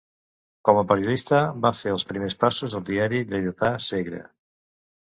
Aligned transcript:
Com 0.69 0.79
a 0.81 0.83
periodista 0.91 1.41
va 1.67 1.73
fer 1.81 1.93
els 1.99 2.09
primers 2.13 2.37
passos 2.47 2.79
al 2.81 2.89
diari 2.91 3.25
lleidatà 3.35 3.75
Segre. 3.91 4.27